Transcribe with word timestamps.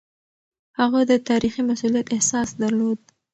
هغه 0.79 0.99
د 1.09 1.11
تاريخي 1.29 1.61
مسووليت 1.69 2.07
احساس 2.15 2.49
درلود. 2.63 2.99